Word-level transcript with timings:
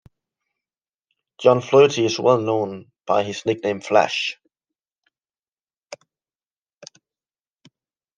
John 1.39 1.61
Flaherty 1.61 2.05
is 2.05 2.17
well 2.19 2.39
known 2.39 2.91
by 3.05 3.23
his 3.23 3.45
nickname 3.45 3.81
Flash. 3.81 4.39